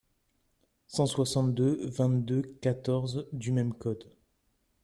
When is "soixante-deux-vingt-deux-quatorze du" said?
1.05-3.51